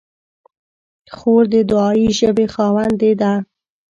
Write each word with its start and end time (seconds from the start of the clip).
خور 1.15 1.43
د 1.53 1.55
دعایي 1.69 2.09
ژبې 2.19 2.45
خاوندې 2.53 3.11
ده. 3.21 3.33